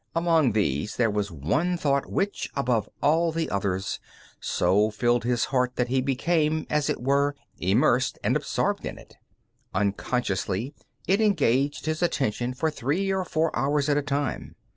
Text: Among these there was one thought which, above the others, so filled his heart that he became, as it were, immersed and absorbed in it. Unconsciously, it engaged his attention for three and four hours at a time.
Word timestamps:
Among 0.15 0.53
these 0.53 0.95
there 0.95 1.11
was 1.11 1.29
one 1.29 1.77
thought 1.77 2.09
which, 2.09 2.49
above 2.55 2.89
the 3.01 3.47
others, 3.51 3.99
so 4.39 4.89
filled 4.89 5.25
his 5.25 5.45
heart 5.45 5.75
that 5.75 5.89
he 5.89 6.01
became, 6.01 6.65
as 6.71 6.89
it 6.89 6.99
were, 6.99 7.35
immersed 7.59 8.17
and 8.23 8.35
absorbed 8.35 8.83
in 8.83 8.97
it. 8.97 9.17
Unconsciously, 9.75 10.73
it 11.07 11.21
engaged 11.21 11.85
his 11.85 12.01
attention 12.01 12.55
for 12.55 12.71
three 12.71 13.11
and 13.11 13.27
four 13.27 13.55
hours 13.55 13.89
at 13.89 13.97
a 13.97 14.01
time. 14.01 14.55